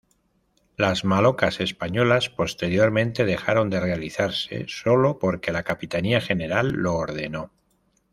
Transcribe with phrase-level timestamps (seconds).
[0.77, 7.51] Las malocas españolas posteriormente dejaron de realizarse solo porque la capitanía general lo ordenó.